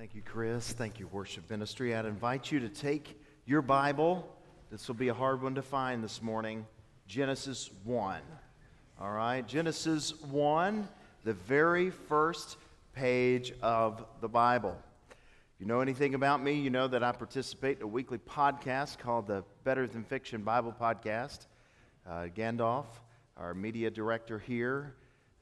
[0.00, 0.72] Thank you, Chris.
[0.72, 1.94] Thank you, worship ministry.
[1.94, 4.34] I'd invite you to take your Bible.
[4.70, 6.64] This will be a hard one to find this morning.
[7.06, 8.22] Genesis 1.
[8.98, 10.88] All right, Genesis 1,
[11.24, 12.56] the very first
[12.94, 14.74] page of the Bible.
[15.10, 18.96] If you know anything about me, you know that I participate in a weekly podcast
[18.96, 21.44] called the Better Than Fiction Bible Podcast.
[22.08, 22.86] Uh, Gandalf,
[23.36, 24.94] our media director here,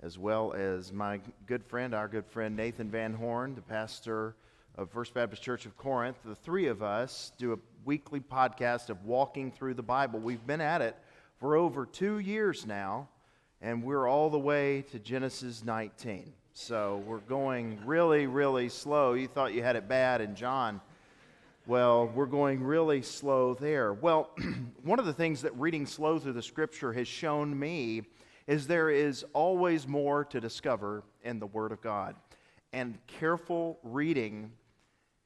[0.03, 4.35] as well as my good friend, our good friend Nathan Van Horn, the pastor
[4.79, 6.19] of First Baptist Church of Corinth.
[6.25, 10.21] The three of us do a weekly podcast of walking through the Bible.
[10.21, 10.97] We've been at it
[11.41, 13.09] for over two years now,
[13.61, 16.33] and we're all the way to Genesis 19.
[16.53, 19.15] So we're going really, really slow.
[19.15, 20.81] You thought you had it bad in John.
[21.67, 23.93] Well, we're going really slow there.
[23.93, 24.31] Well,
[24.85, 28.03] one of the things that reading slow through the scripture has shown me
[28.47, 32.15] is there is always more to discover in the Word of God.
[32.73, 34.53] And careful reading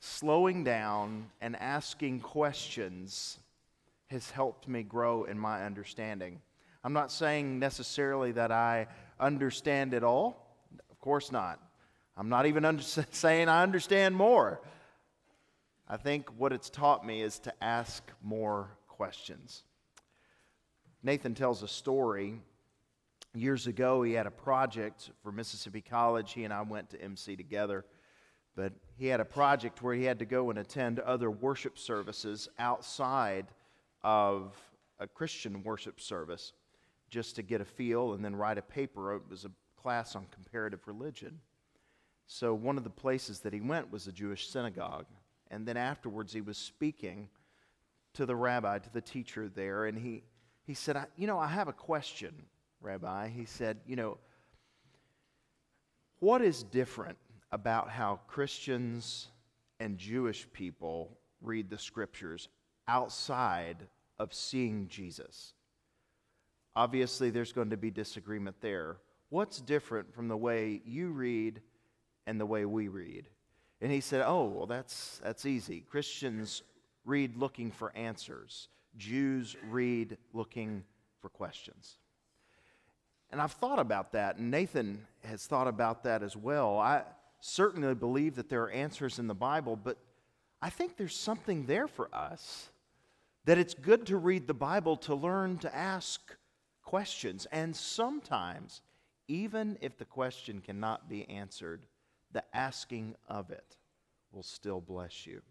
[0.04, 3.38] slowing down and asking questions
[4.08, 6.40] has helped me grow in my understanding.
[6.82, 8.88] I'm not saying necessarily that I
[9.20, 10.56] understand it all.
[10.90, 11.60] Of course not.
[12.16, 14.60] I'm not even under- saying I understand more.
[15.86, 19.62] I think what it's taught me is to ask more questions.
[21.04, 22.40] Nathan tells a story.
[23.34, 26.32] Years ago, he had a project for Mississippi College.
[26.32, 27.84] He and I went to MC together.
[28.54, 32.48] But he had a project where he had to go and attend other worship services
[32.58, 33.46] outside
[34.02, 34.56] of
[34.98, 36.52] a Christian worship service
[37.08, 39.14] just to get a feel and then write a paper.
[39.14, 41.40] It was a class on comparative religion.
[42.26, 45.06] So, one of the places that he went was a Jewish synagogue.
[45.50, 47.28] And then afterwards, he was speaking
[48.14, 50.22] to the rabbi, to the teacher there, and he,
[50.64, 52.34] he said, You know, I have a question,
[52.80, 53.28] Rabbi.
[53.28, 54.18] He said, You know,
[56.20, 57.18] what is different
[57.52, 59.28] about how Christians
[59.78, 62.48] and Jewish people read the scriptures
[62.88, 63.76] outside
[64.18, 65.52] of seeing Jesus.
[66.74, 68.96] Obviously, there's going to be disagreement there.
[69.28, 71.60] What's different from the way you read
[72.26, 73.28] and the way we read?
[73.80, 75.80] And he said, Oh, well, that's, that's easy.
[75.80, 76.62] Christians
[77.04, 80.84] read looking for answers, Jews read looking
[81.20, 81.96] for questions.
[83.30, 86.78] And I've thought about that, and Nathan has thought about that as well.
[86.78, 87.02] I,
[87.42, 89.98] certainly believe that there are answers in the Bible, but
[90.62, 92.70] I think there's something there for us.
[93.44, 96.20] That it's good to read the Bible to learn to ask
[96.84, 97.46] questions.
[97.50, 98.80] And sometimes,
[99.26, 101.86] even if the question cannot be answered,
[102.30, 103.76] the asking of it
[104.30, 105.42] will still bless you.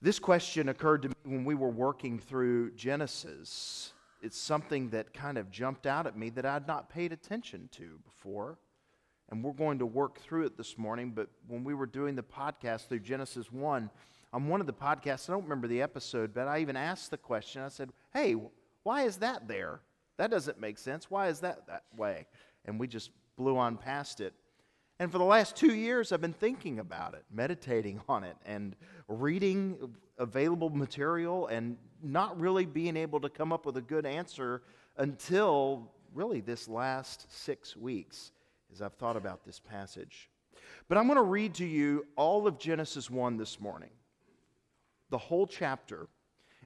[0.00, 3.92] This question occurred to me when we were working through Genesis.
[4.22, 7.98] It's something that kind of jumped out at me that I'd not paid attention to
[8.04, 8.58] before
[9.30, 11.12] and we're going to work through it this morning.
[11.14, 13.90] But when we were doing the podcast through Genesis 1,
[14.32, 17.16] on one of the podcasts, I don't remember the episode, but I even asked the
[17.16, 17.62] question.
[17.62, 18.36] I said, Hey,
[18.82, 19.80] why is that there?
[20.18, 21.10] That doesn't make sense.
[21.10, 22.26] Why is that that way?
[22.64, 24.34] And we just blew on past it.
[24.98, 28.76] And for the last two years, I've been thinking about it, meditating on it, and
[29.08, 34.62] reading available material, and not really being able to come up with a good answer
[34.96, 38.32] until really this last six weeks
[38.72, 40.30] as I've thought about this passage.
[40.88, 43.90] But I'm going to read to you all of Genesis 1 this morning,
[45.10, 46.08] the whole chapter.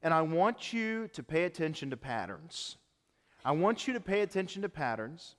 [0.03, 2.77] And I want you to pay attention to patterns.
[3.45, 5.37] I want you to pay attention to patterns.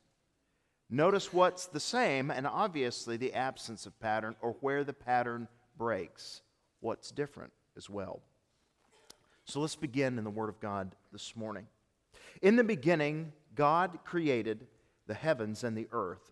[0.89, 5.47] Notice what's the same, and obviously the absence of pattern, or where the pattern
[5.77, 6.41] breaks.
[6.79, 8.21] What's different as well.
[9.45, 11.67] So let's begin in the Word of God this morning.
[12.41, 14.67] In the beginning, God created
[15.07, 16.31] the heavens and the earth.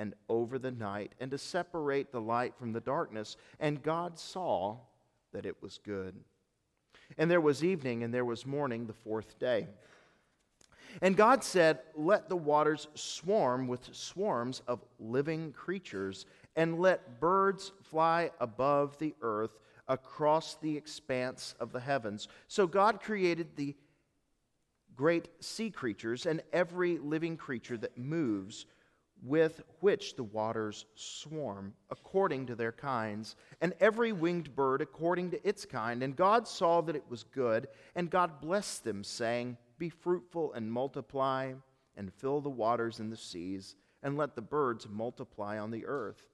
[0.00, 3.36] and over the night, and to separate the light from the darkness.
[3.60, 4.78] And God saw
[5.32, 6.14] that it was good.
[7.18, 9.66] And there was evening, and there was morning the fourth day.
[11.02, 16.24] And God said, Let the waters swarm with swarms of living creatures,
[16.56, 22.26] and let birds fly above the earth across the expanse of the heavens.
[22.48, 23.76] So God created the
[24.96, 28.64] great sea creatures and every living creature that moves
[29.22, 35.48] with which the waters swarm, according to their kinds, and every winged bird according to
[35.48, 36.02] its kind.
[36.02, 40.72] And God saw that it was good, and God blessed them, saying, Be fruitful and
[40.72, 41.52] multiply,
[41.96, 46.26] and fill the waters and the seas, and let the birds multiply on the earth.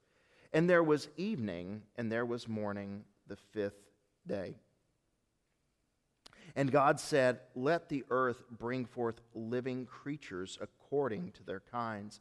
[0.53, 3.91] And there was evening, and there was morning, the fifth
[4.27, 4.55] day.
[6.55, 12.21] And God said, Let the earth bring forth living creatures according to their kinds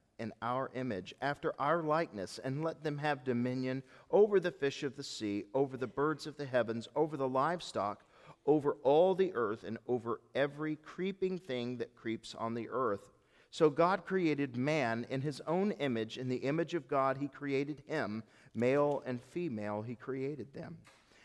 [0.21, 3.81] in our image, after our likeness, and let them have dominion
[4.11, 8.03] over the fish of the sea, over the birds of the heavens, over the livestock,
[8.45, 13.01] over all the earth, and over every creeping thing that creeps on the earth.
[13.49, 16.19] So God created man in his own image.
[16.19, 18.23] In the image of God, he created him.
[18.53, 20.77] Male and female, he created them.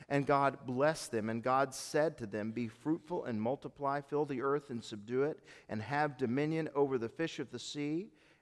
[0.08, 4.40] And God blessed them, and God said to them, Be fruitful and multiply, fill the
[4.40, 8.08] earth and subdue it, and have dominion over the fish of the sea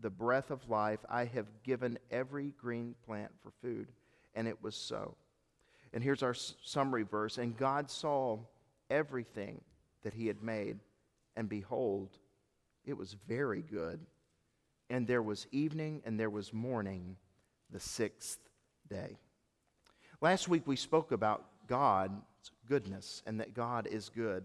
[0.00, 3.88] the breath of life, I have given every green plant for food.
[4.34, 5.16] And it was so.
[5.92, 8.38] And here's our summary verse And God saw
[8.90, 9.60] everything
[10.02, 10.78] that he had made,
[11.36, 12.18] and behold,
[12.84, 14.00] it was very good.
[14.88, 17.16] And there was evening and there was morning,
[17.70, 18.38] the sixth
[18.88, 19.18] day.
[20.20, 24.44] Last week we spoke about God's goodness and that God is good.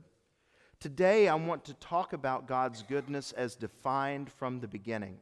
[0.80, 5.20] Today I want to talk about God's goodness as defined from the beginning.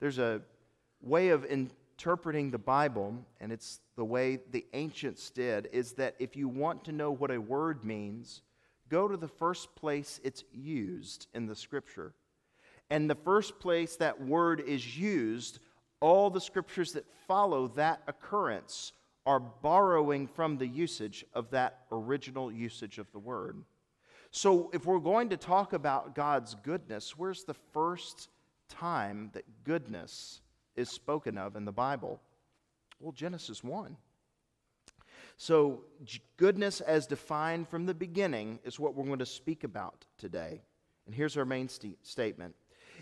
[0.00, 0.42] There's a
[1.00, 6.36] way of interpreting the Bible, and it's the way the ancients did, is that if
[6.36, 8.42] you want to know what a word means,
[8.88, 12.14] go to the first place it's used in the scripture.
[12.90, 15.58] And the first place that word is used,
[16.00, 18.92] all the scriptures that follow that occurrence
[19.26, 23.62] are borrowing from the usage of that original usage of the word.
[24.30, 28.28] So, if we're going to talk about God's goodness, where's the first
[28.68, 30.40] time that goodness
[30.76, 32.20] is spoken of in the Bible?
[33.00, 33.96] Well, Genesis 1.
[35.36, 35.82] So,
[36.36, 40.62] goodness as defined from the beginning is what we're going to speak about today.
[41.06, 42.54] And here's our main st- statement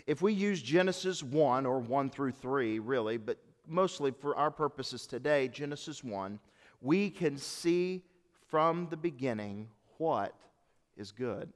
[0.05, 5.07] If we use Genesis 1 or 1 through 3, really, but mostly for our purposes
[5.07, 6.39] today, Genesis 1,
[6.81, 8.03] we can see
[8.47, 10.33] from the beginning what
[10.95, 11.51] is good.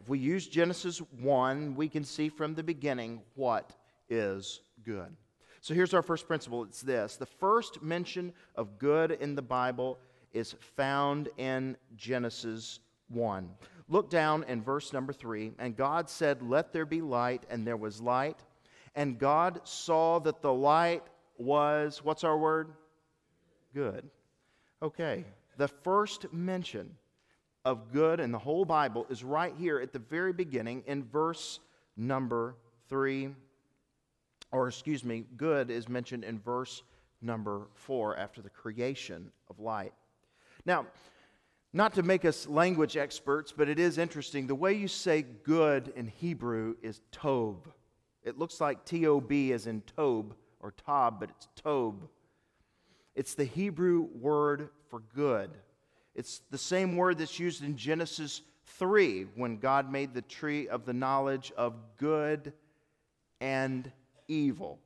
[0.00, 3.72] If we use Genesis 1, we can see from the beginning what
[4.08, 5.14] is good.
[5.60, 9.98] So here's our first principle it's this the first mention of good in the Bible
[10.32, 13.48] is found in Genesis 1.
[13.88, 15.52] Look down in verse number 3.
[15.58, 18.38] And God said, Let there be light, and there was light.
[18.94, 21.02] And God saw that the light
[21.38, 22.72] was, what's our word?
[23.74, 24.08] Good.
[24.82, 25.24] Okay.
[25.56, 26.96] The first mention
[27.64, 31.60] of good in the whole Bible is right here at the very beginning in verse
[31.96, 32.56] number
[32.88, 33.30] 3
[34.52, 36.82] or excuse me, good is mentioned in verse
[37.22, 39.92] number four after the creation of light.
[40.64, 40.86] Now,
[41.72, 44.46] not to make us language experts, but it is interesting.
[44.46, 47.68] The way you say good in Hebrew is tob.
[48.24, 52.08] It looks like T O B as in tob or tob, but it's tob.
[53.14, 55.50] It's the Hebrew word for good.
[56.20, 58.42] It's the same word that's used in Genesis
[58.76, 62.52] 3 when God made the tree of the knowledge of good
[63.40, 63.90] and
[64.28, 64.78] evil.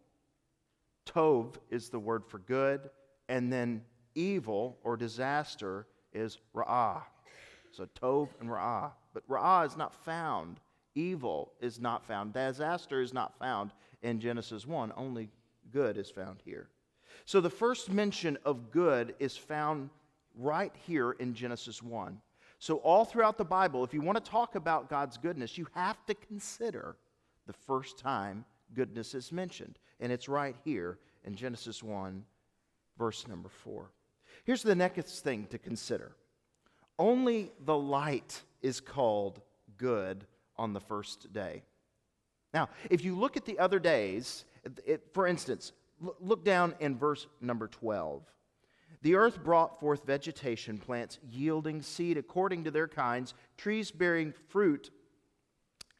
[1.04, 2.88] Tov is the word for good,
[3.28, 3.82] and then
[4.14, 7.02] evil or disaster is ra'ah.
[7.72, 8.92] So tov and ra'ah.
[9.12, 10.60] But ra'ah is not found.
[10.94, 12.32] Evil is not found.
[12.32, 13.72] Disaster is not found
[14.02, 14.92] in Genesis 1.
[14.96, 15.30] Only
[15.72, 16.68] good is found here.
[17.24, 19.90] So the first mention of good is found
[20.36, 22.20] right here in Genesis 1.
[22.58, 26.04] So, all throughout the Bible, if you want to talk about God's goodness, you have
[26.06, 26.96] to consider
[27.46, 29.78] the first time goodness is mentioned.
[30.00, 32.24] And it's right here in Genesis 1,
[32.98, 33.90] verse number 4.
[34.44, 36.12] Here's the next thing to consider
[36.98, 39.40] only the light is called
[39.76, 40.26] good
[40.56, 41.62] on the first day.
[42.52, 44.44] Now, if you look at the other days,
[44.86, 45.72] it, for instance,
[46.20, 48.22] look down in verse number 12.
[49.04, 54.90] The earth brought forth vegetation, plants yielding seed according to their kinds, trees bearing fruit,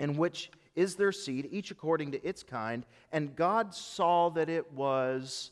[0.01, 2.87] in which is their seed, each according to its kind.
[3.13, 5.51] And God saw that it was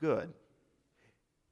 [0.00, 0.32] good.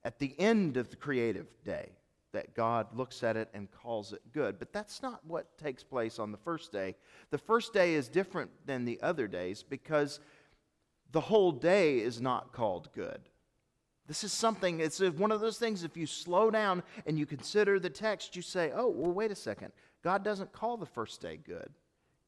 [0.05, 1.91] At the end of the creative day,
[2.31, 4.61] that God looks at it and calls it good.
[4.61, 6.95] But that's not what takes place on the first day.
[7.31, 10.21] The first day is different than the other days because
[11.11, 13.21] the whole day is not called good.
[14.07, 17.81] This is something, it's one of those things, if you slow down and you consider
[17.81, 19.73] the text, you say, oh, well, wait a second.
[20.03, 21.71] God doesn't call the first day good.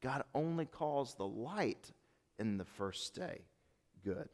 [0.01, 1.91] God only calls the light
[2.39, 3.41] in the first day
[4.03, 4.29] good.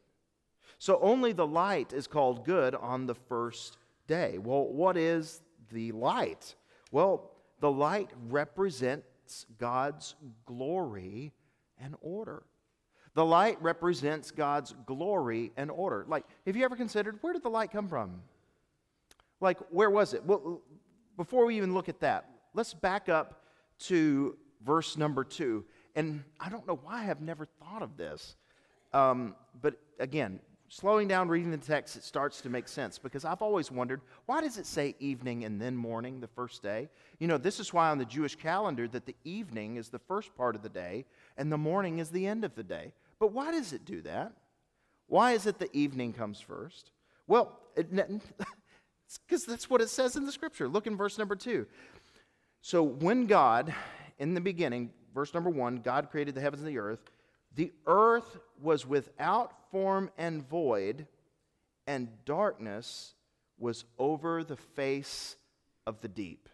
[0.78, 4.38] So only the light is called good on the first day.
[4.38, 6.56] Well, what is the light?
[6.92, 11.34] Well, the light represents God's glory
[11.82, 12.44] and order.
[13.16, 16.06] The light represents God's glory and order.
[16.08, 18.22] Like, have you ever considered where did the light come from?
[19.40, 20.26] Like, where was it?
[20.26, 20.62] Well,
[21.16, 23.44] before we even look at that, let's back up
[23.80, 25.66] to verse number two.
[25.96, 28.36] And I don't know why I've never thought of this.
[28.94, 30.40] Um, but again,
[30.70, 34.42] slowing down reading the text, it starts to make sense because I've always wondered why
[34.42, 36.90] does it say evening and then morning the first day?
[37.20, 40.36] You know, this is why on the Jewish calendar that the evening is the first
[40.36, 41.06] part of the day
[41.38, 42.94] and the morning is the end of the day.
[43.24, 44.34] But why does it do that?
[45.08, 46.92] Why is it the evening comes first?
[47.26, 50.68] Well, because that's what it says in the scripture.
[50.68, 51.66] Look in verse number two.
[52.60, 53.74] So when God
[54.20, 57.00] in the beginning, verse number one, God created the heavens and the earth.
[57.56, 61.08] The earth was without form and void,
[61.88, 63.14] and darkness
[63.58, 65.38] was over the face
[65.88, 66.50] of the deep.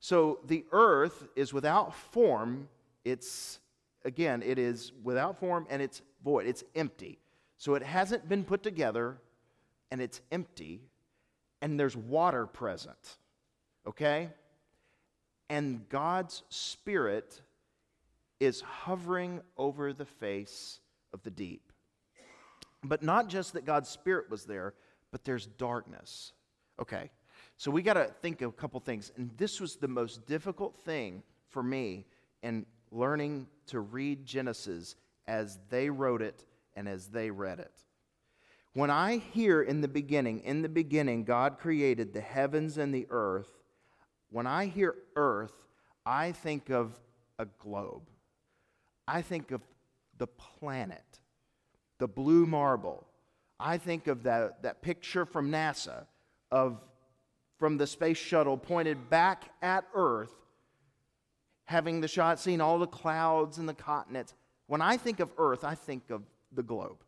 [0.00, 2.70] So the earth is without form.
[3.04, 3.58] It's,
[4.06, 6.46] again, it is without form and it's void.
[6.46, 7.20] It's empty.
[7.56, 9.16] So it hasn't been put together
[9.90, 10.82] and it's empty,
[11.62, 13.18] and there's water present.
[13.86, 14.30] Okay?
[15.48, 17.40] and God's Spirit
[18.40, 20.80] is hovering over the face
[21.12, 21.72] of the deep.
[22.82, 24.74] But not just that God's Spirit was there,
[25.10, 26.32] but there's darkness.
[26.80, 27.10] Okay,
[27.56, 29.12] so we got to think of a couple things.
[29.16, 32.04] And this was the most difficult thing for me
[32.42, 37.72] in learning to read Genesis as they wrote it and as they read it.
[38.74, 43.06] When I hear in the beginning, in the beginning, God created the heavens and the
[43.10, 43.48] earth,
[44.30, 45.54] when I hear Earth,
[46.04, 46.98] I think of
[47.38, 48.02] a globe.
[49.06, 49.62] I think of
[50.18, 51.20] the planet,
[51.98, 53.06] the blue marble.
[53.58, 56.06] I think of that, that picture from NASA
[56.50, 56.80] of
[57.58, 60.34] from the space shuttle pointed back at Earth,
[61.64, 64.34] having the shot, seen all the clouds and the continents.
[64.66, 66.98] When I think of earth, I think of the globe,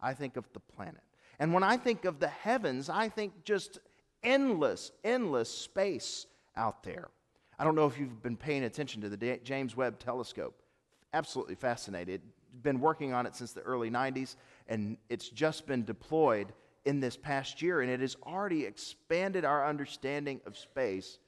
[0.00, 1.02] I think of the planet.
[1.38, 3.78] And when I think of the heavens, I think just
[4.22, 7.08] endless, endless space out there.
[7.58, 10.60] I don't know if you've been paying attention to the James Webb telescope.
[11.14, 12.20] Absolutely fascinated.
[12.62, 14.36] Been working on it since the early 90s,
[14.68, 16.52] and it's just been deployed
[16.84, 21.18] in this past year, and it has already expanded our understanding of space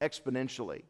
[0.00, 0.82] exponentially.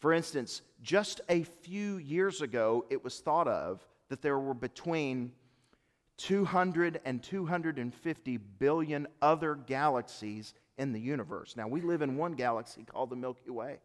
[0.00, 5.32] For instance, just a few years ago, it was thought of that there were between
[6.16, 11.54] 200 and 250 billion other galaxies in the universe.
[11.56, 13.78] Now, we live in one galaxy called the Milky Way.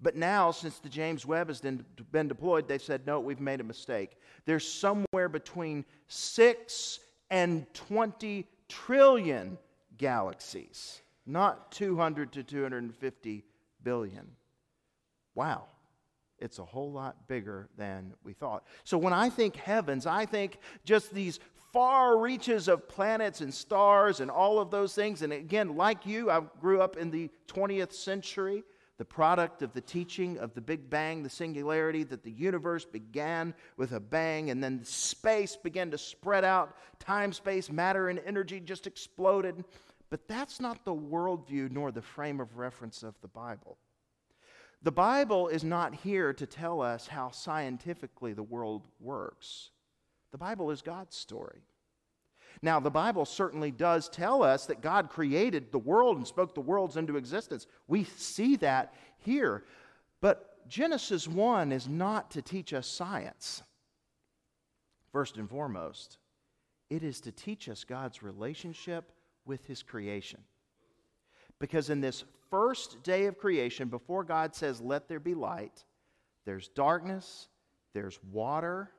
[0.00, 1.84] But now, since the James Webb has been
[2.28, 4.16] deployed, they've said, no, we've made a mistake.
[4.46, 7.00] There's somewhere between 6
[7.30, 9.58] and 20 trillion
[9.98, 13.44] galaxies, not 200 to 250
[13.82, 14.26] billion.
[15.40, 15.68] Wow,
[16.38, 18.66] it's a whole lot bigger than we thought.
[18.84, 21.40] So when I think heavens, I think just these
[21.72, 25.22] far reaches of planets and stars and all of those things.
[25.22, 28.64] And again, like you, I grew up in the 20th century,
[28.98, 33.54] the product of the teaching of the Big Bang, the singularity, that the universe began
[33.78, 36.76] with a bang and then space began to spread out.
[36.98, 39.64] Time, space, matter, and energy just exploded.
[40.10, 43.78] But that's not the worldview nor the frame of reference of the Bible.
[44.82, 49.70] The Bible is not here to tell us how scientifically the world works.
[50.32, 51.60] The Bible is God's story.
[52.62, 56.60] Now, the Bible certainly does tell us that God created the world and spoke the
[56.60, 57.66] worlds into existence.
[57.88, 59.64] We see that here.
[60.20, 63.62] But Genesis 1 is not to teach us science,
[65.12, 66.18] first and foremost.
[66.90, 69.12] It is to teach us God's relationship
[69.44, 70.40] with His creation.
[71.58, 75.84] Because in this first day of creation, before God says, Let there be light,
[76.44, 77.48] there's darkness,
[77.94, 78.90] there's water,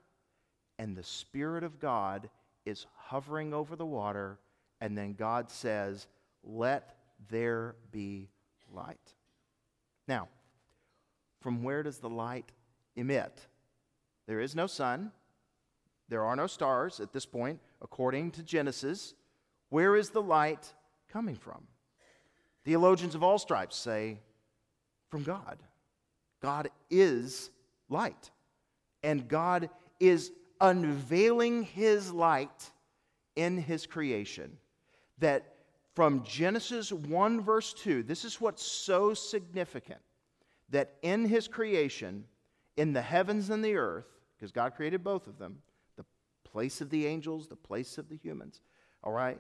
[0.80, 2.30] and the Spirit of God
[2.66, 4.40] is hovering over the water,
[4.80, 6.08] and then God says,
[6.44, 6.96] Let
[7.30, 8.30] there be
[8.74, 9.14] light.
[10.08, 10.28] Now,
[11.42, 12.52] from where does the light
[12.96, 13.48] emit?
[14.28, 15.12] There is no sun.
[16.10, 19.14] There are no stars at this point, according to Genesis.
[19.70, 20.74] Where is the light
[21.10, 21.68] coming from?
[22.64, 24.20] Theologians of all stripes say,
[25.10, 25.58] from God.
[26.42, 27.50] God is
[27.90, 28.32] light.
[29.04, 29.70] And God
[30.00, 32.72] is unveiling his light
[33.36, 34.58] in his creation.
[35.20, 35.56] That
[35.96, 40.00] from Genesis 1, verse 2, this is what's so significant
[40.70, 42.24] that in his creation,
[42.78, 44.06] in the heavens and the earth,
[44.38, 45.58] because God created both of them,
[45.98, 46.06] the
[46.44, 48.62] place of the angels, the place of the humans,
[49.04, 49.40] all right,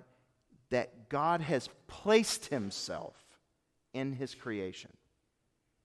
[0.71, 3.15] that God has placed himself
[3.93, 4.91] in his creation.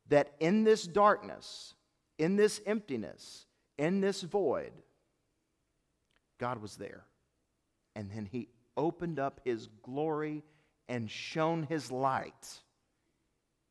[0.08, 1.74] That in this darkness,
[2.18, 3.46] in this emptiness,
[3.76, 4.72] in this void,
[6.38, 7.04] God was there.
[7.94, 10.42] And then he opened up his glory
[10.88, 12.60] and shone his light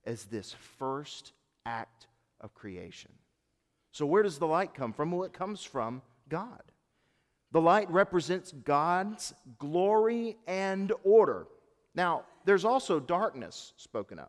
[0.05, 1.31] as this first
[1.65, 2.07] act
[2.41, 3.11] of creation.
[3.91, 5.11] So, where does the light come from?
[5.11, 6.61] Well, it comes from God.
[7.55, 11.47] The light represents God's glory and order.
[11.95, 14.27] Now, there's also darkness spoken of.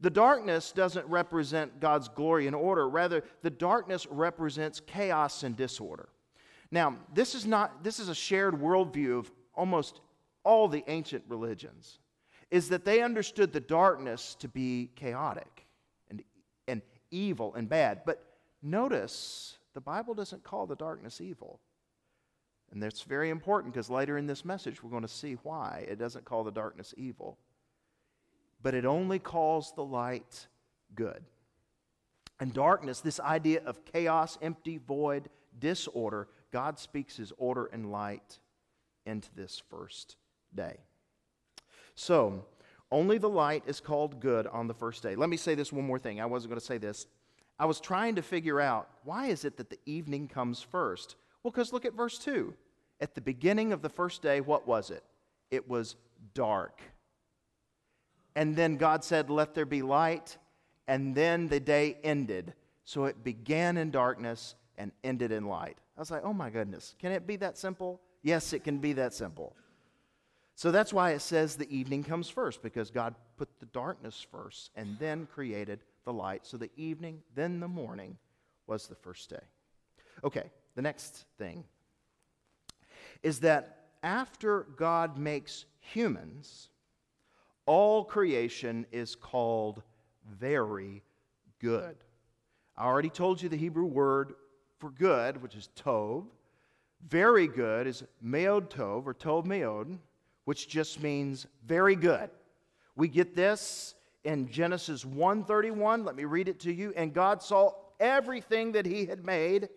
[0.00, 6.08] The darkness doesn't represent God's glory and order, rather, the darkness represents chaos and disorder.
[6.70, 10.00] Now, this is not this is a shared worldview of almost
[10.44, 11.98] all the ancient religions,
[12.52, 15.66] is that they understood the darkness to be chaotic
[16.08, 16.22] and,
[16.68, 18.02] and evil and bad.
[18.06, 18.22] But
[18.62, 21.58] notice the Bible doesn't call the darkness evil.
[22.72, 25.98] And that's very important because later in this message we're going to see why it
[25.98, 27.38] doesn't call the darkness evil.
[28.62, 30.46] But it only calls the light
[30.94, 31.24] good.
[32.38, 35.28] And darkness, this idea of chaos, empty, void,
[35.58, 38.38] disorder, God speaks his order and light
[39.04, 40.16] into this first
[40.54, 40.78] day.
[41.94, 42.46] So,
[42.92, 45.14] only the light is called good on the first day.
[45.14, 46.20] Let me say this one more thing.
[46.20, 47.06] I wasn't going to say this.
[47.58, 51.16] I was trying to figure out why is it that the evening comes first?
[51.42, 52.54] Well, because look at verse 2.
[53.00, 55.02] At the beginning of the first day, what was it?
[55.50, 55.96] It was
[56.34, 56.80] dark.
[58.36, 60.36] And then God said, Let there be light.
[60.86, 62.52] And then the day ended.
[62.84, 65.78] So it began in darkness and ended in light.
[65.96, 68.00] I was like, Oh my goodness, can it be that simple?
[68.22, 69.56] Yes, it can be that simple.
[70.54, 74.70] So that's why it says the evening comes first, because God put the darkness first
[74.76, 76.46] and then created the light.
[76.46, 78.18] So the evening, then the morning
[78.66, 79.40] was the first day.
[80.22, 81.64] Okay, the next thing
[83.22, 86.70] is that after God makes humans,
[87.66, 89.82] all creation is called
[90.38, 91.02] very
[91.60, 91.96] good.
[92.76, 94.34] I already told you the Hebrew word
[94.78, 96.24] for good, which is tov.
[97.08, 99.98] Very good is meod tov or tov meod,
[100.44, 102.30] which just means very good.
[102.96, 106.04] We get this in Genesis 1:31.
[106.04, 106.92] Let me read it to you.
[106.96, 109.68] And God saw everything that he had made.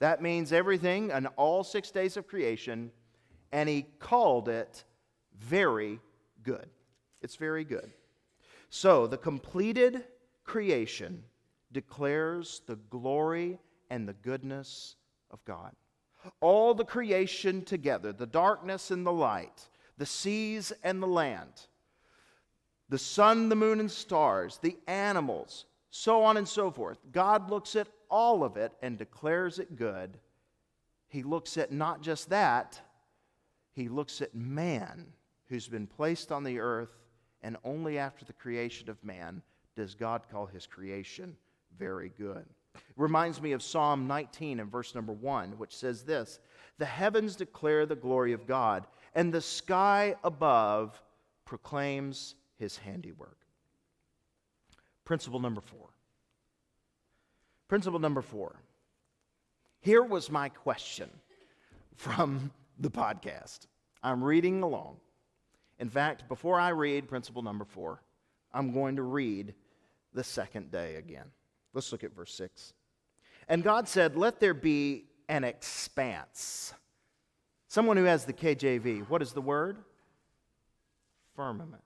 [0.00, 2.90] That means everything and all 6 days of creation,
[3.52, 4.84] and he called it
[5.38, 6.00] very
[6.42, 6.68] good.
[7.22, 7.92] It's very good.
[8.70, 10.04] So, the completed
[10.44, 11.24] creation
[11.70, 13.58] declares the glory
[13.90, 14.96] and the goodness
[15.30, 15.72] of God.
[16.40, 21.66] All the creation together, the darkness and the light, the seas and the land,
[22.88, 26.98] the sun, the moon, and stars, the animals, so on and so forth.
[27.12, 30.18] God looks at all of it and declares it good.
[31.08, 32.80] He looks at not just that,
[33.72, 35.06] he looks at man
[35.48, 36.96] who's been placed on the earth,
[37.42, 39.42] and only after the creation of man
[39.76, 41.36] does God call his creation
[41.78, 42.44] very good.
[42.74, 46.38] It reminds me of Psalm 19 and verse number 1, which says this
[46.78, 51.00] The heavens declare the glory of God, and the sky above
[51.44, 53.38] proclaims his handiwork.
[55.04, 55.88] Principle number four.
[57.70, 58.56] Principle number four.
[59.78, 61.08] Here was my question
[61.94, 63.68] from the podcast.
[64.02, 64.96] I'm reading along.
[65.78, 68.02] In fact, before I read principle number four,
[68.52, 69.54] I'm going to read
[70.12, 71.26] the second day again.
[71.72, 72.72] Let's look at verse 6.
[73.48, 76.74] And God said, Let there be an expanse.
[77.68, 79.78] Someone who has the KJV, what is the word?
[81.36, 81.84] Firmament.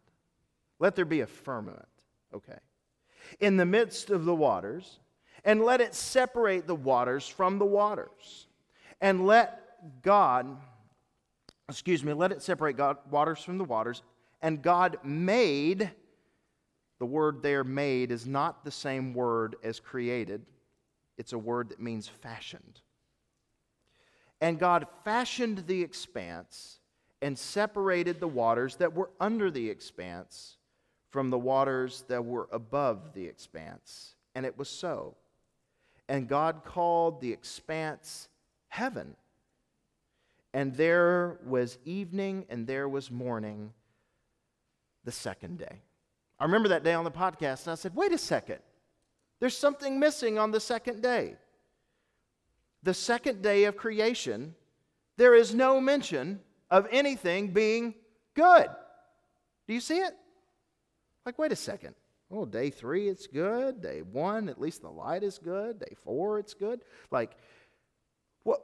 [0.78, 1.84] Let there be a firmament.
[2.34, 2.58] Okay.
[3.38, 5.00] In the midst of the waters,
[5.44, 8.46] and let it separate the waters from the waters.
[9.00, 10.56] And let God,
[11.68, 14.02] excuse me, let it separate God, waters from the waters.
[14.40, 15.90] And God made
[16.98, 20.42] the word there, made, is not the same word as created,
[21.18, 22.80] it's a word that means fashioned.
[24.40, 26.80] And God fashioned the expanse
[27.22, 30.56] and separated the waters that were under the expanse
[31.10, 34.14] from the waters that were above the expanse.
[34.34, 35.16] And it was so.
[36.08, 38.28] And God called the expanse
[38.68, 39.16] heaven.
[40.52, 43.72] And there was evening and there was morning
[45.04, 45.82] the second day.
[46.38, 48.58] I remember that day on the podcast, and I said, wait a second.
[49.40, 51.36] There's something missing on the second day.
[52.82, 54.54] The second day of creation,
[55.16, 56.40] there is no mention
[56.70, 57.94] of anything being
[58.34, 58.68] good.
[59.66, 60.14] Do you see it?
[61.24, 61.94] Like, wait a second.
[62.36, 63.80] Oh, day three, it's good.
[63.80, 65.78] Day one, at least the light is good.
[65.78, 66.80] Day four, it's good.
[67.12, 67.36] Like,
[68.42, 68.60] what,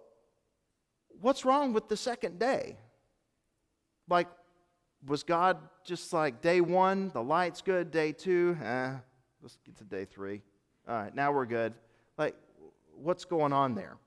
[1.20, 2.78] what's wrong with the second day?
[4.08, 4.26] Like,
[5.06, 8.94] was God just like day one, the light's good, day two, eh,
[9.40, 10.42] let's get to day three.
[10.88, 11.72] All right, now we're good.
[12.18, 12.34] Like,
[12.96, 13.98] what's going on there?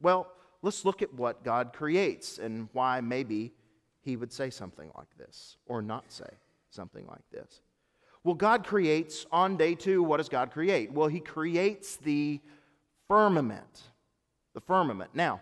[0.00, 0.30] Well,
[0.62, 3.52] let's look at what God creates and why maybe
[4.00, 6.30] he would say something like this or not say
[6.70, 7.62] something like this.
[8.28, 10.92] Well, God creates on day two, what does God create?
[10.92, 12.40] Well, he creates the
[13.06, 13.84] firmament.
[14.52, 15.12] The firmament.
[15.14, 15.40] Now,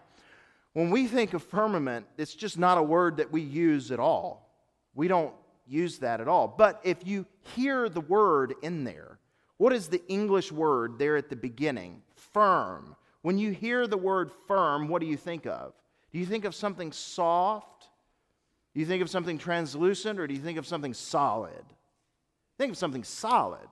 [0.72, 4.54] when we think of firmament, it's just not a word that we use at all.
[4.94, 5.34] We don't
[5.66, 6.46] use that at all.
[6.46, 9.18] But if you hear the word in there,
[9.56, 12.02] what is the English word there at the beginning?
[12.14, 12.94] Firm.
[13.22, 15.72] When you hear the word firm, what do you think of?
[16.12, 17.88] Do you think of something soft?
[18.74, 20.20] Do you think of something translucent?
[20.20, 21.64] Or do you think of something solid?
[22.58, 23.68] Think of something solid.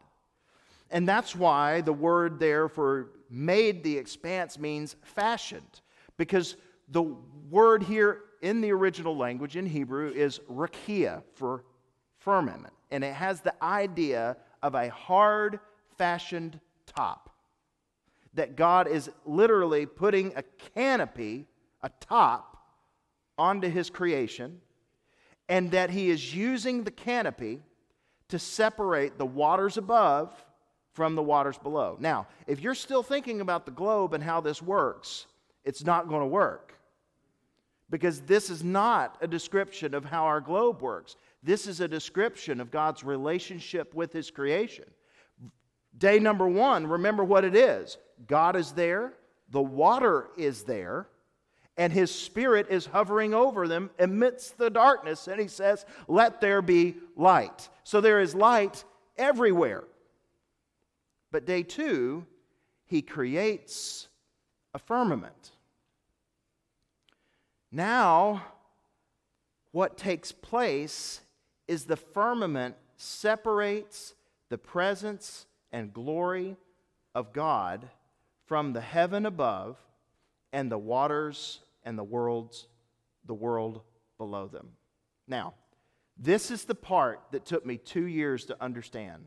[0.91, 5.81] And that's why the word there for made the expanse means fashioned.
[6.17, 6.57] Because
[6.89, 7.03] the
[7.51, 11.65] word here in the original language in Hebrew is rakia for
[12.19, 12.73] firmament.
[12.91, 15.59] And it has the idea of a hard
[15.97, 17.31] fashioned top.
[18.35, 20.43] That God is literally putting a
[20.75, 21.47] canopy,
[21.83, 22.51] a top,
[23.37, 24.61] onto his creation,
[25.49, 27.63] and that he is using the canopy
[28.35, 30.35] to separate the waters above
[30.93, 31.97] from the waters below.
[32.01, 35.27] Now, if you're still thinking about the globe and how this works,
[35.65, 36.75] it's not going to work
[37.91, 41.15] because this is not a description of how our globe works.
[41.45, 44.87] This is a description of God's relationship with His creation.
[45.97, 49.13] Day number one, remember what it is God is there,
[49.51, 51.07] the water is there,
[51.77, 55.29] and His Spirit is hovering over them amidst the darkness.
[55.29, 57.69] And He says, Let there be light.
[57.85, 58.85] So there is light
[59.17, 59.85] everywhere.
[61.31, 62.27] But day two,
[62.87, 64.09] He creates
[64.73, 65.53] a firmament.
[67.71, 68.45] Now,
[69.73, 71.21] what takes place
[71.67, 74.15] is the firmament separates
[74.49, 76.57] the presence and glory
[77.15, 77.89] of God
[78.47, 79.77] from the heaven above
[80.53, 82.69] and the waters and the worlds,
[83.27, 83.81] the world
[84.19, 84.69] below them.
[85.27, 85.55] Now,
[86.17, 89.25] this is the part that took me two years to understand.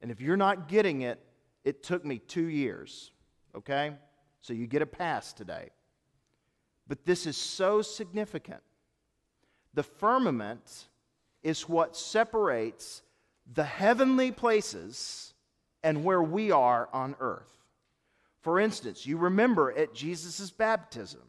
[0.00, 1.20] And if you're not getting it,
[1.64, 3.12] it took me two years,
[3.54, 3.92] okay?
[4.40, 5.70] So you get a pass today.
[6.86, 8.62] But this is so significant.
[9.74, 10.88] The firmament
[11.42, 13.02] is what separates
[13.52, 15.34] the heavenly places
[15.82, 17.50] and where we are on earth.
[18.40, 21.22] For instance, you remember at Jesus' baptism,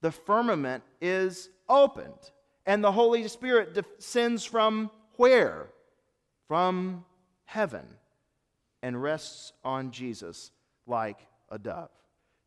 [0.00, 2.30] the firmament is opened,
[2.68, 5.68] and the Holy Spirit descends from where?
[6.48, 7.04] From
[7.46, 7.86] heaven,
[8.82, 10.50] and rests on Jesus
[10.86, 11.88] like a dove.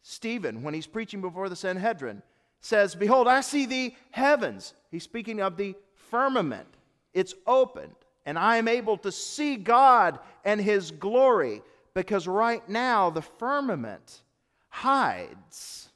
[0.04, 2.22] Stephen, when he's preaching before the Sanhedrin,
[2.60, 4.76] says, Behold, I see the heavens.
[4.92, 5.74] He's speaking of the
[6.12, 6.68] firmament.
[7.16, 11.64] It's opened, and I am able to see God and his glory
[11.96, 14.22] because right now the firmament
[14.70, 15.90] hides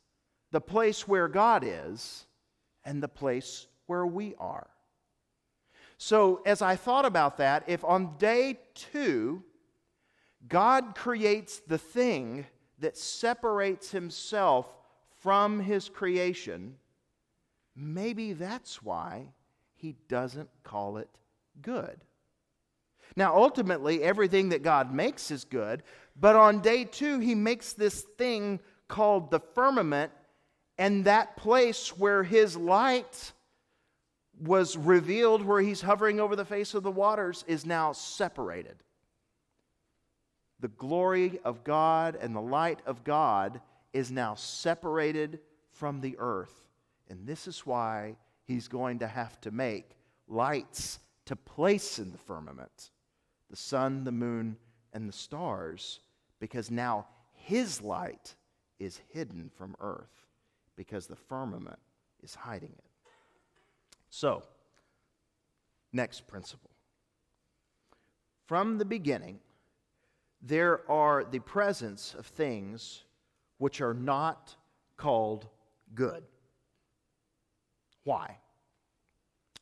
[0.51, 2.25] the place where God is
[2.83, 4.67] and the place where we are.
[5.97, 9.43] So, as I thought about that, if on day two,
[10.47, 12.45] God creates the thing
[12.79, 14.67] that separates himself
[15.21, 16.75] from his creation,
[17.75, 19.29] maybe that's why
[19.75, 21.09] he doesn't call it
[21.61, 22.01] good.
[23.15, 25.83] Now, ultimately, everything that God makes is good,
[26.19, 30.11] but on day two, he makes this thing called the firmament,
[30.77, 33.31] and that place where his light
[34.39, 38.77] was revealed, where he's hovering over the face of the waters, is now separated.
[40.59, 43.61] The glory of God and the light of God
[43.93, 45.39] is now separated
[45.71, 46.69] from the earth.
[47.09, 49.91] And this is why he's going to have to make
[50.27, 52.91] lights to place in the firmament
[53.49, 54.57] the sun, the moon,
[54.91, 55.99] and the stars,
[56.39, 58.33] because now his light
[58.79, 60.25] is hidden from earth,
[60.75, 61.79] because the firmament
[62.23, 62.94] is hiding it.
[64.15, 64.43] So,
[65.91, 66.71] next principle.
[68.47, 69.39] From the beginning,
[70.41, 73.03] there are the presence of things
[73.57, 74.55] which are not
[74.95, 75.49] called
[75.93, 76.23] good.
[78.05, 78.37] Why?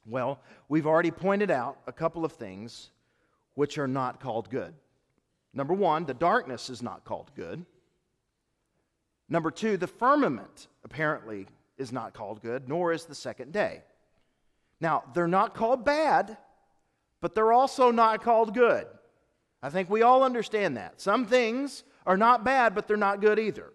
[0.06, 0.39] Well,
[0.70, 2.92] we've already pointed out a couple of things
[3.56, 4.76] which are not called good.
[5.56, 7.66] Number one, the darkness is not called good.
[9.28, 11.48] Number two, the firmament apparently
[11.80, 13.82] is not called good, nor is the second day.
[14.84, 16.36] Now, they're not called bad,
[17.22, 18.86] but they're also not called good.
[19.62, 21.00] I think we all understand that.
[21.00, 23.72] Some things are not bad, but they're not good either.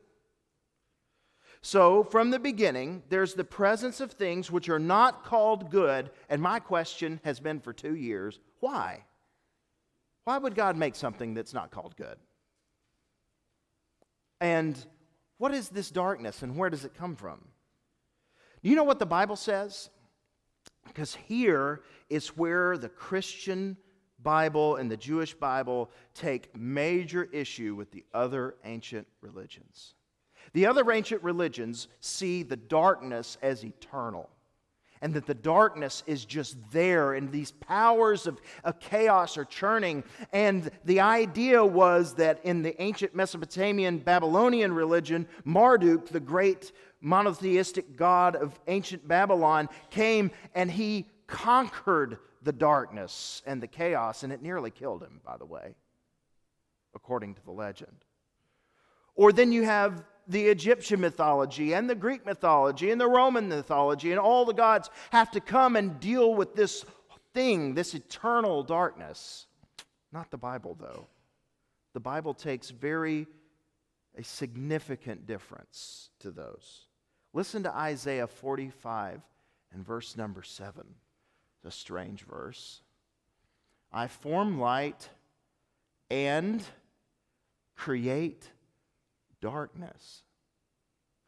[1.63, 6.43] So, from the beginning, there's the presence of things which are not called good, and
[6.43, 9.05] my question has been for two years why?
[10.25, 12.19] Why would God make something that's not called good?
[14.43, 14.77] And
[15.39, 17.41] what is this darkness and where does it come from?
[18.63, 19.89] Do you know what the Bible says?
[20.89, 23.77] Because here is where the Christian
[24.21, 29.95] Bible and the Jewish Bible take major issue with the other ancient religions.
[30.55, 34.31] The other ancient religions see the darkness as eternal
[35.01, 40.05] and that the darkness is just there and these powers of, of, chaos are churning.
[40.33, 47.97] And the idea was that in the ancient Mesopotamian Babylonian religion, Marduk, the great monotheistic
[47.97, 54.43] god of ancient Babylon, came and he conquered the darkness and the chaos, and it
[54.43, 55.75] nearly killed him, by the way,
[56.95, 58.05] according to the legend.
[59.15, 64.11] Or then you have the Egyptian mythology and the Greek mythology and the Roman mythology,
[64.11, 66.85] and all the gods have to come and deal with this
[67.35, 69.47] thing, this eternal darkness.
[70.13, 71.07] Not the Bible, though.
[71.95, 73.27] The Bible takes very
[74.17, 76.88] a significant difference to those.
[77.33, 79.23] Listen to Isaiah 45
[79.73, 80.83] and verse number 7.
[81.57, 82.83] It's a strange verse.
[83.93, 85.09] I form light
[86.11, 86.63] and
[87.77, 88.51] create
[89.41, 90.23] darkness.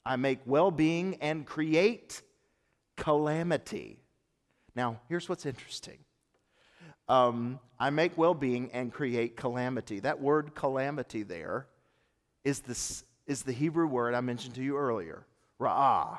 [0.04, 2.22] I make well being and create
[2.96, 3.98] calamity.
[4.74, 5.98] Now, here's what's interesting
[7.08, 10.00] um, I make well being and create calamity.
[10.00, 11.66] That word calamity there
[12.44, 15.26] is, this, is the Hebrew word I mentioned to you earlier,
[15.60, 16.18] ra'ah,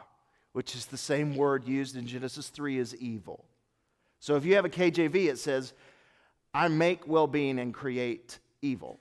[0.53, 3.45] which is the same word used in Genesis 3 as evil.
[4.19, 5.73] So if you have a KJV, it says,
[6.53, 8.99] I make well being and create evil.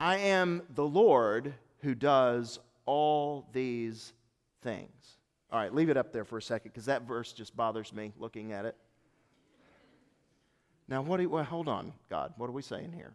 [0.00, 4.12] I am the Lord who does all these
[4.62, 5.18] things.
[5.50, 8.12] All right, leave it up there for a second because that verse just bothers me
[8.18, 8.76] looking at it.
[10.88, 12.32] Now, what do you, well, hold on, God.
[12.36, 13.14] What are we saying here?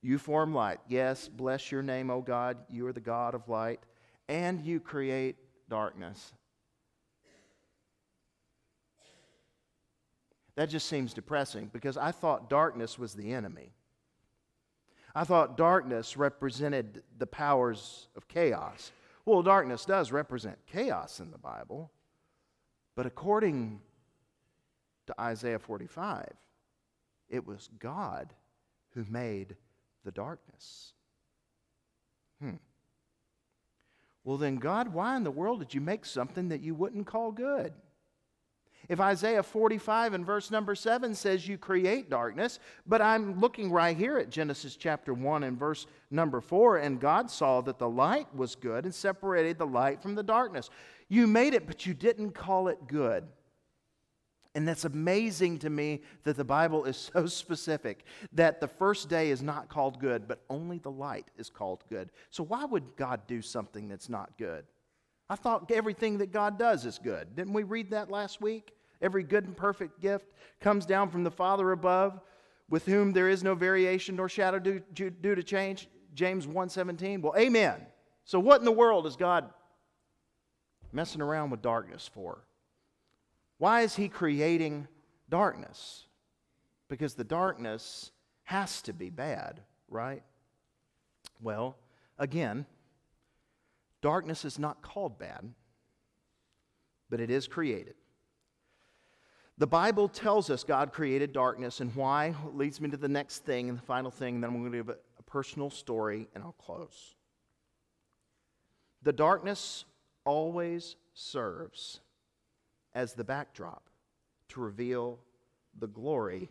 [0.00, 0.80] You form light.
[0.88, 2.58] Yes, bless your name, O God.
[2.70, 3.80] You are the God of light.
[4.28, 5.36] And you create
[5.68, 6.32] darkness.
[10.56, 13.72] That just seems depressing because I thought darkness was the enemy.
[15.14, 18.92] I thought darkness represented the powers of chaos.
[19.24, 21.90] Well, darkness does represent chaos in the Bible,
[22.94, 23.80] but according
[25.06, 26.32] to Isaiah 45,
[27.28, 28.32] it was God
[28.90, 29.56] who made
[30.04, 30.92] the darkness.
[32.40, 32.56] Hmm.
[34.24, 37.30] Well, then, God, why in the world did you make something that you wouldn't call
[37.30, 37.74] good?
[38.88, 43.96] If Isaiah 45 and verse number 7 says you create darkness, but I'm looking right
[43.96, 48.34] here at Genesis chapter 1 and verse number 4, and God saw that the light
[48.34, 50.68] was good and separated the light from the darkness.
[51.08, 53.24] You made it, but you didn't call it good.
[54.54, 59.30] And that's amazing to me that the Bible is so specific that the first day
[59.30, 62.10] is not called good, but only the light is called good.
[62.30, 64.64] So, why would God do something that's not good?
[65.28, 67.34] I thought everything that God does is good.
[67.34, 68.72] Didn't we read that last week?
[69.00, 72.20] Every good and perfect gift comes down from the Father above,
[72.70, 75.88] with whom there is no variation nor shadow due, due to change.
[76.14, 77.20] James 1:17.
[77.20, 77.86] Well, amen.
[78.24, 79.52] So what in the world is God
[80.92, 82.44] messing around with darkness for?
[83.58, 84.88] Why is he creating
[85.28, 86.06] darkness?
[86.88, 88.10] Because the darkness
[88.44, 90.22] has to be bad, right?
[91.40, 91.76] Well,
[92.18, 92.66] again,
[94.04, 95.54] Darkness is not called bad,
[97.08, 97.94] but it is created.
[99.56, 103.70] The Bible tells us God created darkness and why leads me to the next thing
[103.70, 104.42] and the final thing.
[104.42, 107.14] Then I'm going to give a personal story and I'll close.
[109.02, 109.86] The darkness
[110.26, 112.00] always serves
[112.94, 113.88] as the backdrop
[114.48, 115.18] to reveal
[115.78, 116.48] the glory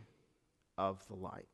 [0.78, 1.48] of the light.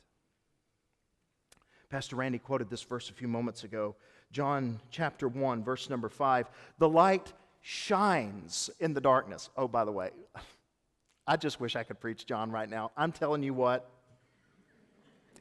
[1.90, 3.96] Pastor Randy quoted this verse a few moments ago.
[4.32, 6.50] John chapter 1, verse number 5.
[6.78, 9.50] The light shines in the darkness.
[9.58, 10.12] Oh, by the way,
[11.28, 12.92] I just wish I could preach John right now.
[12.96, 13.90] I'm telling you what,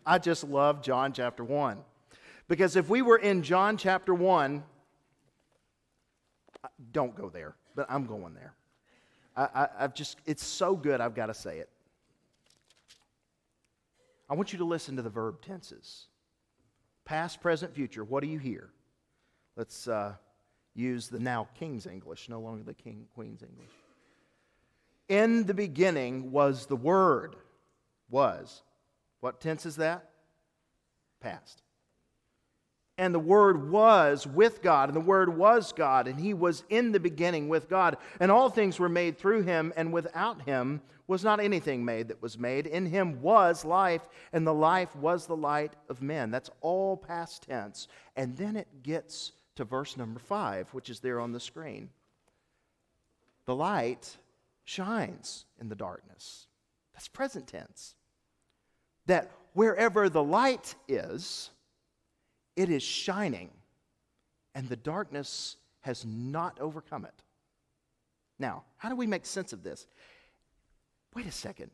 [0.06, 1.78] I just love John chapter 1.
[2.48, 4.62] Because if we were in John chapter 1,
[6.92, 8.54] don't go there, but I'm going there.
[9.38, 11.68] I, have just, it's so good, I've got to say it.
[14.28, 16.06] I want you to listen to the verb tenses
[17.04, 18.04] past, present, future.
[18.04, 18.68] What do you hear?
[19.56, 20.14] Let's uh,
[20.74, 23.72] use the now King's English, no longer the King Queen's English.
[25.08, 27.34] In the beginning was the Word.
[28.10, 28.62] Was.
[29.20, 30.10] What tense is that?
[31.20, 31.62] Past.
[32.98, 36.92] And the Word was with God, and the Word was God, and He was in
[36.92, 37.96] the beginning with God.
[38.18, 42.20] And all things were made through Him, and without Him was not anything made that
[42.20, 42.66] was made.
[42.66, 46.30] In Him was life, and the life was the light of men.
[46.30, 47.88] That's all past tense.
[48.16, 51.90] And then it gets to verse number five, which is there on the screen.
[53.46, 54.16] The light
[54.64, 56.46] shines in the darkness.
[56.92, 57.94] That's present tense.
[59.06, 61.50] That wherever the light is,
[62.58, 63.50] it is shining,
[64.52, 67.22] and the darkness has not overcome it.
[68.36, 69.86] Now, how do we make sense of this?
[71.14, 71.70] Wait a second.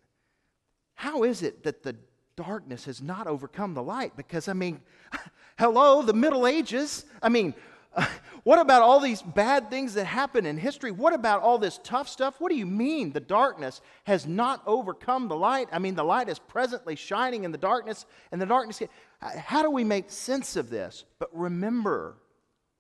[0.94, 1.96] How is it that the
[2.36, 4.14] darkness has not overcome the light?
[4.14, 4.82] Because, I mean,
[5.58, 7.06] hello, the Middle Ages.
[7.22, 7.54] I mean,
[8.44, 10.90] what about all these bad things that happen in history?
[10.90, 12.40] What about all this tough stuff?
[12.40, 15.68] What do you mean the darkness has not overcome the light?
[15.72, 18.83] I mean, the light is presently shining in the darkness, and the darkness.
[18.83, 21.04] Uh, how do we make sense of this?
[21.18, 22.16] But remember,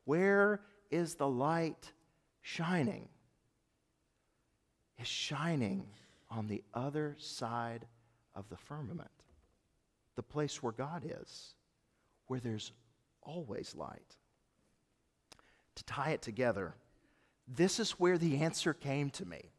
[0.04, 1.92] where is the light
[2.42, 3.08] shining?
[4.98, 5.86] It's shining
[6.30, 7.86] on the other side
[8.34, 9.10] of the firmament,
[10.16, 11.54] the place where God is,
[12.26, 12.72] where there's
[13.22, 14.16] always light
[15.76, 16.74] to tie it together,
[17.46, 19.50] this is where the answer came to me.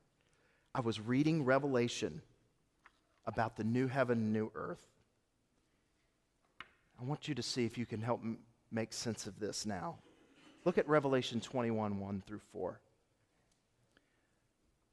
[0.73, 2.21] I was reading Revelation
[3.25, 4.85] about the new heaven new earth.
[6.99, 8.37] I want you to see if you can help m-
[8.71, 9.97] make sense of this now.
[10.63, 12.79] Look at Revelation 21 1 through 4.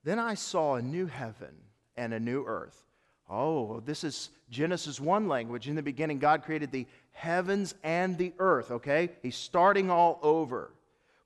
[0.04, 1.54] Then I saw a new heaven
[1.97, 2.84] and a new earth.
[3.30, 5.68] Oh, this is Genesis 1 language.
[5.68, 9.11] In the beginning, God created the heavens and the earth, okay?
[9.22, 10.72] He's starting all over.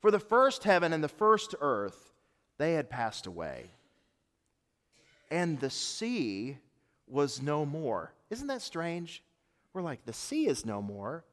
[0.00, 2.12] For the first heaven and the first earth,
[2.58, 3.70] they had passed away.
[5.30, 6.58] And the sea
[7.08, 8.12] was no more.
[8.30, 9.22] Isn't that strange?
[9.72, 11.24] We're like, the sea is no more.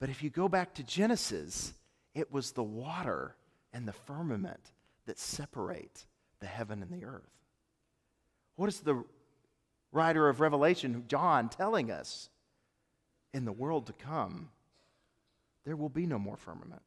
[0.00, 1.72] But if you go back to Genesis,
[2.14, 3.36] it was the water
[3.72, 4.72] and the firmament
[5.06, 6.04] that separate
[6.40, 7.22] the heaven and the earth.
[8.56, 9.04] What is the
[9.92, 12.28] writer of Revelation, John, telling us?
[13.32, 14.50] In the world to come,
[15.64, 16.82] there will be no more firmament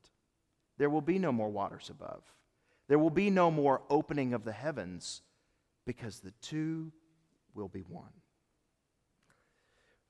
[0.78, 2.24] there will be no more waters above.
[2.88, 5.22] There will be no more opening of the heavens
[5.86, 6.92] because the two
[7.54, 8.14] will be one.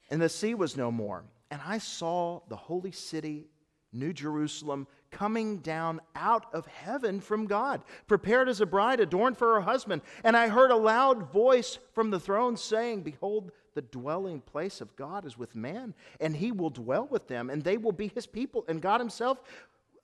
[0.09, 1.24] And the sea was no more.
[1.49, 3.47] And I saw the holy city,
[3.93, 9.55] New Jerusalem, coming down out of heaven from God, prepared as a bride adorned for
[9.55, 10.01] her husband.
[10.24, 14.95] And I heard a loud voice from the throne saying, Behold, the dwelling place of
[14.95, 18.26] God is with man, and he will dwell with them, and they will be his
[18.26, 18.65] people.
[18.68, 19.41] And God himself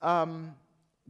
[0.02, 0.54] um,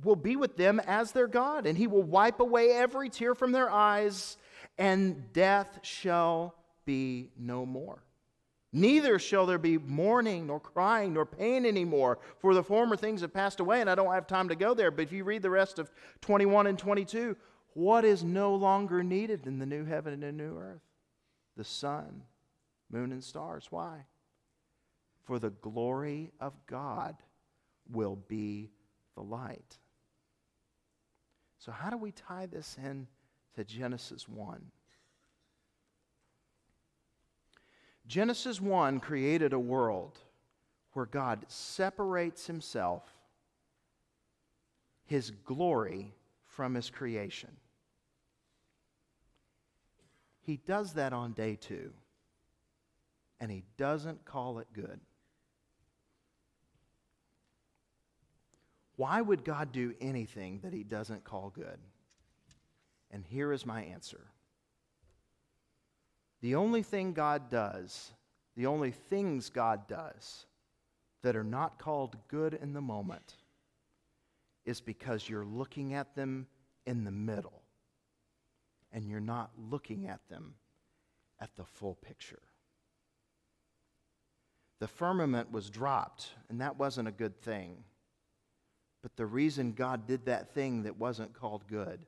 [0.03, 3.53] will be with them as their God, and he will wipe away every tear from
[3.53, 4.37] their eyes,
[4.79, 6.55] and death shall
[6.85, 8.03] be no more.
[8.73, 13.33] Neither shall there be mourning, nor crying, nor pain anymore, for the former things have
[13.33, 14.91] passed away, and I don't have time to go there.
[14.91, 17.37] But if you read the rest of 21 and 22,
[17.75, 20.83] what is no longer needed in the new heaven and the new earth?
[21.57, 22.23] The sun,
[22.91, 23.69] moon, and stars.
[23.71, 24.07] Why?
[25.23, 27.15] For the glory of God
[27.91, 28.71] will be
[29.15, 29.79] the light.
[31.59, 33.07] So, how do we tie this in
[33.55, 34.71] to Genesis 1?
[38.07, 40.19] Genesis 1 created a world
[40.93, 43.03] where God separates himself,
[45.07, 46.15] his glory,
[46.55, 47.51] from his creation.
[50.41, 51.93] He does that on day two,
[53.41, 55.01] and he doesn't call it good.
[58.97, 61.79] Why would God do anything that he doesn't call good?
[63.11, 64.21] And here is my answer
[66.45, 68.13] the only thing God does,
[68.55, 70.45] the only things God does
[71.23, 73.37] that are not called good in the moment
[74.67, 76.47] is because you're looking at them
[76.85, 77.63] in the middle
[78.93, 80.55] and you're not looking at them
[81.41, 82.43] at the full picture.
[84.81, 87.85] The firmament was dropped, and that wasn't a good thing.
[89.05, 92.01] But the reason God did that thing that wasn't called good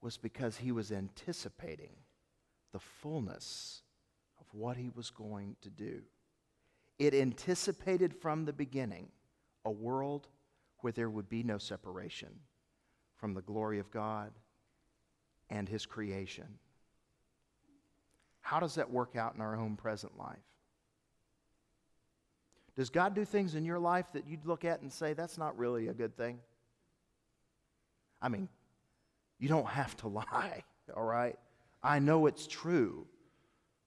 [0.00, 1.90] was because he was anticipating
[2.72, 3.82] the fullness
[4.38, 6.02] of what he was going to do.
[7.00, 9.08] It anticipated from the beginning
[9.64, 10.28] a world
[10.78, 12.30] where there would be no separation
[13.16, 14.30] from the glory of God
[15.50, 16.60] and his creation.
[18.42, 20.38] How does that work out in our own present life?
[22.78, 25.58] Does God do things in your life that you'd look at and say, that's not
[25.58, 26.38] really a good thing?
[28.22, 28.48] I mean,
[29.40, 30.62] you don't have to lie,
[30.96, 31.36] all right?
[31.82, 33.08] I know it's true.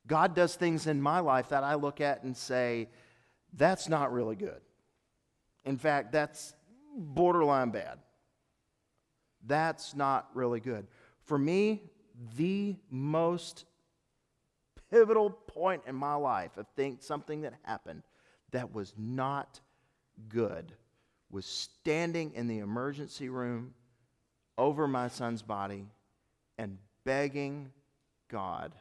[0.08, 2.90] God does things in my life that I look at and say,
[3.54, 4.60] that's not really good.
[5.64, 6.54] In fact, that's
[6.94, 7.98] borderline bad.
[9.48, 10.86] That's not really good.
[11.24, 11.84] For me,
[12.36, 13.64] the most
[14.92, 18.04] pivotal point in my life of think something that happened
[18.52, 19.60] that was not
[20.30, 20.74] good
[21.32, 23.74] was standing in the emergency room
[24.58, 25.86] over my son's body
[26.58, 27.72] and begging
[28.30, 28.74] God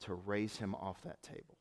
[0.00, 1.56] to raise him off that table.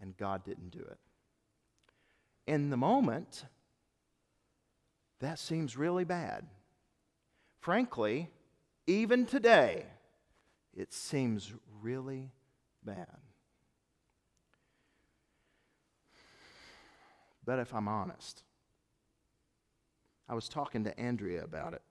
[0.00, 0.98] And God didn't do it.
[2.46, 3.44] In the moment,
[5.20, 6.46] that seems really bad.
[7.60, 8.30] Frankly,
[8.86, 9.84] even today,
[10.76, 11.52] it seems
[11.82, 12.30] really
[12.84, 13.16] bad.
[17.46, 18.42] But if I'm honest,
[20.28, 21.82] I was talking to Andrea about it.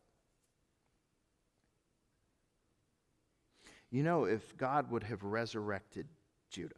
[3.90, 6.08] You know, if God would have resurrected
[6.50, 6.76] Judah,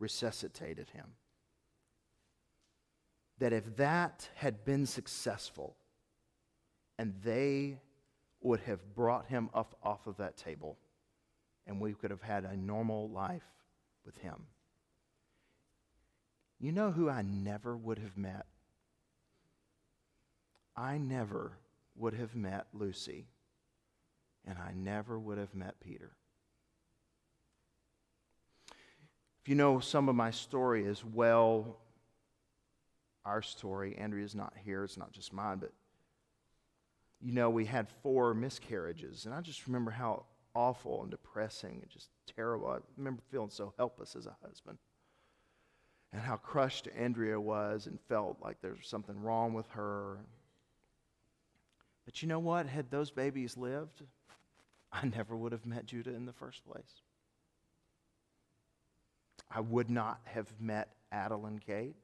[0.00, 1.06] resuscitated him,
[3.38, 5.76] that if that had been successful
[6.98, 7.78] and they
[8.40, 10.78] would have brought him up off of that table
[11.66, 13.46] and we could have had a normal life
[14.04, 14.46] with him.
[16.58, 18.46] You know who I never would have met?
[20.76, 21.52] I never
[21.94, 23.26] would have met Lucy
[24.46, 26.12] and I never would have met Peter.
[29.42, 31.78] If you know some of my story as well,
[33.24, 35.72] our story, Andrea's not here, it's not just mine, but
[37.20, 41.90] you know, we had four miscarriages, and I just remember how awful and depressing and
[41.90, 42.68] just terrible.
[42.68, 44.78] I remember feeling so helpless as a husband,
[46.12, 50.18] and how crushed Andrea was and felt like there was something wrong with her.
[52.04, 52.66] But you know what?
[52.66, 54.02] Had those babies lived,
[54.92, 57.02] I never would have met Judah in the first place.
[59.50, 61.96] I would not have met Adel and Kate.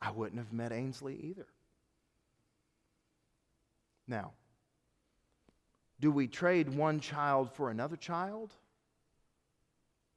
[0.00, 1.46] I wouldn't have met Ainsley either.
[4.08, 4.32] Now,
[6.00, 8.52] do we trade one child for another child?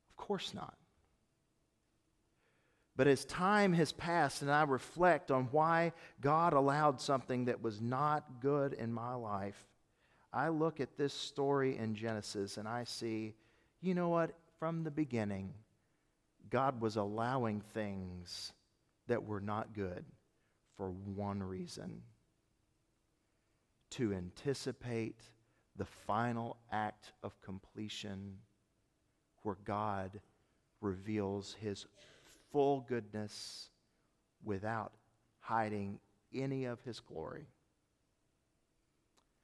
[0.09, 0.75] Of course not.
[2.95, 5.91] But as time has passed and I reflect on why
[6.21, 9.67] God allowed something that was not good in my life,
[10.31, 13.35] I look at this story in Genesis and I see,
[13.81, 14.31] you know what?
[14.59, 15.53] From the beginning,
[16.49, 18.53] God was allowing things
[19.07, 20.05] that were not good
[20.77, 22.01] for one reason
[23.91, 25.19] to anticipate
[25.77, 28.37] the final act of completion
[29.43, 30.19] where God
[30.81, 31.85] reveals his
[32.55, 33.67] full goodness
[34.45, 34.93] without
[35.41, 35.99] hiding
[36.33, 37.49] any of his glory.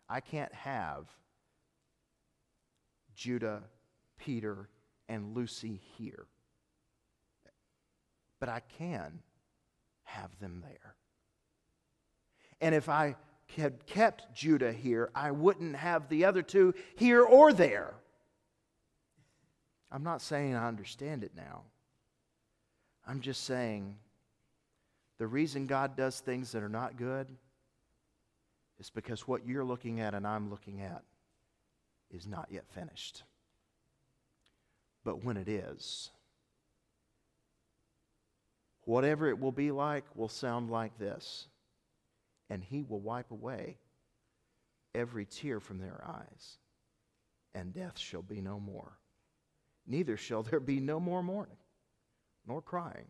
[0.08, 1.08] I can't have
[3.14, 3.64] Judah,
[4.18, 4.70] Peter,
[5.10, 6.26] and Lucy here,
[8.40, 9.20] but I can
[10.04, 10.96] have them there.
[12.62, 13.18] And if I
[13.58, 17.94] had kept Judah here, I wouldn't have the other two here or there.
[19.92, 21.64] I'm not saying I understand it now.
[23.08, 23.96] I'm just saying
[25.18, 27.28] the reason God does things that are not good
[28.80, 31.04] is because what you're looking at and I'm looking at
[32.10, 33.24] is not yet finished.
[35.04, 36.10] But when it is,
[38.86, 41.48] whatever it will be like will sound like this
[42.50, 43.78] and he will wipe away
[44.94, 46.58] every tear from their eyes,
[47.56, 48.98] and death shall be no more.
[49.88, 51.56] Neither shall there be no more mourning,
[52.48, 53.08] nor crying,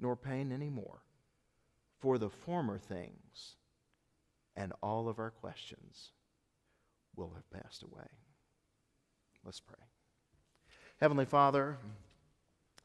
[0.00, 1.02] nor pain anymore.
[2.00, 3.56] For the former things
[4.54, 6.10] and all of our questions
[7.14, 8.06] will have passed away.
[9.44, 9.76] Let's pray.
[11.00, 11.76] Heavenly Father,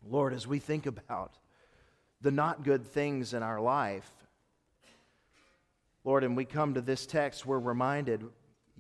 [0.08, 1.38] Lord, as we think about
[2.22, 4.10] the not good things in our life,
[6.04, 8.24] Lord, and we come to this text, we're reminded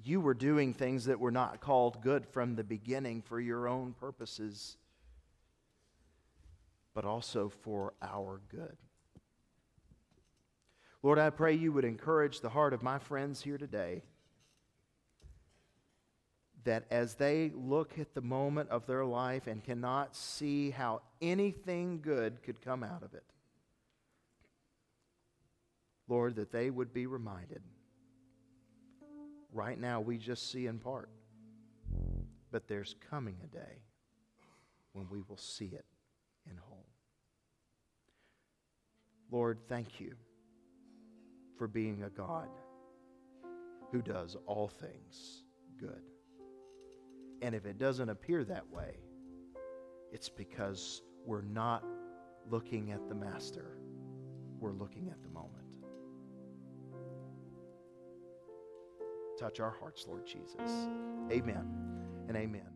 [0.03, 3.93] you were doing things that were not called good from the beginning for your own
[3.93, 4.77] purposes,
[6.93, 8.77] but also for our good.
[11.03, 14.03] Lord, I pray you would encourage the heart of my friends here today
[16.63, 22.01] that as they look at the moment of their life and cannot see how anything
[22.01, 23.23] good could come out of it,
[26.07, 27.61] Lord, that they would be reminded.
[29.53, 31.09] Right now, we just see in part,
[32.51, 33.81] but there's coming a day
[34.93, 35.85] when we will see it
[36.49, 36.85] in whole.
[39.31, 40.13] Lord, thank you
[41.57, 42.49] for being a God
[43.91, 45.43] who does all things
[45.79, 46.03] good.
[47.41, 48.97] And if it doesn't appear that way,
[50.11, 51.83] it's because we're not
[52.49, 53.77] looking at the Master,
[54.59, 55.61] we're looking at the moment.
[59.41, 60.87] touch our hearts, Lord Jesus.
[61.31, 61.65] Amen
[62.27, 62.70] and amen.